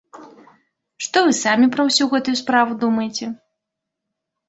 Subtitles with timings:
[1.09, 3.25] Што вы самі пра ўсю гэтую справу думаеце?